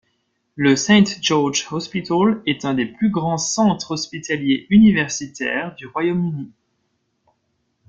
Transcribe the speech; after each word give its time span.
Le 0.55 0.75
St 0.75 1.19
George's 1.21 1.71
Hospital 1.71 2.41
est 2.47 2.65
un 2.65 2.73
des 2.73 2.87
plus 2.87 3.11
grands 3.11 3.37
Centres 3.37 3.91
hospitaliers 3.91 4.65
universitaires 4.71 5.75
du 5.75 5.85
Royaume-Uni. 5.85 6.49